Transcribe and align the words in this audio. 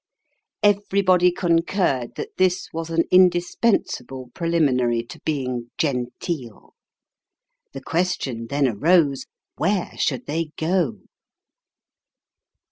Everybody 0.63 1.31
concurred 1.31 2.15
that 2.15 2.35
this 2.39 2.69
was 2.73 2.89
an 2.89 3.03
indispensable 3.11 4.31
preliminary 4.33 5.03
to 5.03 5.19
being 5.23 5.69
genteel. 5.77 6.73
The 7.73 7.81
question 7.83 8.47
then 8.49 8.67
arose, 8.67 9.27
Where 9.59 9.91
should 9.99 10.25
they 10.25 10.53
go 10.57 11.01